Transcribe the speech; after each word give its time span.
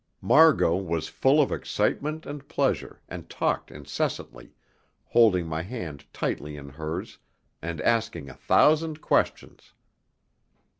Margot 0.19 0.75
was 0.77 1.09
full 1.09 1.39
of 1.43 1.51
excitement 1.51 2.25
and 2.25 2.47
pleasure, 2.47 3.01
and 3.07 3.29
talked 3.29 3.69
incessantly, 3.69 4.55
holding 5.05 5.45
my 5.45 5.61
hand 5.61 6.05
tightly 6.11 6.57
in 6.57 6.69
hers 6.69 7.19
and 7.61 7.79
asking 7.81 8.27
a 8.27 8.33
thousand 8.33 9.01
questions. 9.01 9.73